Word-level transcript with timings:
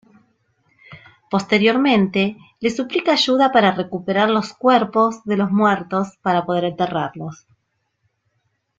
Posteriormente 1.29 2.35
le 2.59 2.71
suplica 2.71 3.11
ayuda 3.11 3.51
para 3.51 3.71
recuperar 3.75 4.31
los 4.31 4.51
cuerpos 4.51 5.23
de 5.25 5.37
los 5.37 5.51
muertos 5.51 6.17
para 6.23 6.43
poder 6.43 6.63
enterrarlos. 6.63 7.45